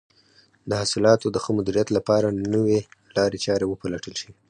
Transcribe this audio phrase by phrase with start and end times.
[0.69, 2.79] د حاصلاتو د ښه مدیریت لپاره نوې
[3.17, 4.29] لارې چارې وپلټل شي.